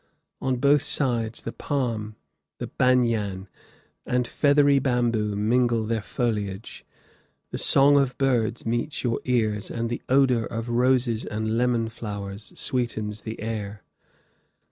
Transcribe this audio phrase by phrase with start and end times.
[0.41, 2.15] On both sides, the palm,
[2.57, 3.47] the banyan,
[4.03, 6.83] and feathery bamboo mingle their foliage;
[7.51, 12.51] the song of birds meets your ears, and the odor of roses and lemon flowers
[12.55, 13.83] sweetens the air.